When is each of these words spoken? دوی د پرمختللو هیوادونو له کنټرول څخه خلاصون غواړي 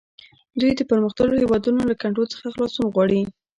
دوی 0.59 0.71
د 0.75 0.81
پرمختللو 0.89 1.41
هیوادونو 1.41 1.79
له 1.89 1.95
کنټرول 2.01 2.27
څخه 2.33 2.51
خلاصون 2.53 2.85
غواړي 2.93 3.21